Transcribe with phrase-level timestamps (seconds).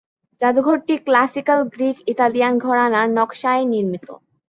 [0.41, 4.07] জাদুঘরটি classical Greek Italian ঘরানার নকশায় নির্মিত।